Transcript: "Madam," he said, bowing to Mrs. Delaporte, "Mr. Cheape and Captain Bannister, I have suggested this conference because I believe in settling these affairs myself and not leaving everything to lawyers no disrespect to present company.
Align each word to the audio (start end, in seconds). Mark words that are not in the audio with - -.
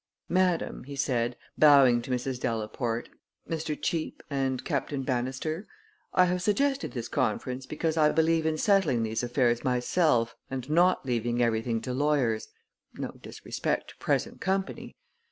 "Madam," 0.29 0.83
he 0.85 0.95
said, 0.95 1.37
bowing 1.59 2.01
to 2.01 2.09
Mrs. 2.09 2.39
Delaporte, 2.41 3.09
"Mr. 3.47 3.79
Cheape 3.79 4.23
and 4.31 4.65
Captain 4.65 5.03
Bannister, 5.03 5.67
I 6.11 6.25
have 6.25 6.41
suggested 6.41 6.93
this 6.93 7.07
conference 7.07 7.67
because 7.67 7.97
I 7.97 8.11
believe 8.11 8.47
in 8.47 8.57
settling 8.57 9.03
these 9.03 9.21
affairs 9.21 9.63
myself 9.63 10.35
and 10.49 10.67
not 10.71 11.05
leaving 11.05 11.39
everything 11.39 11.81
to 11.81 11.93
lawyers 11.93 12.47
no 12.95 13.11
disrespect 13.21 13.89
to 13.89 13.97
present 13.97 14.41
company. 14.41 14.95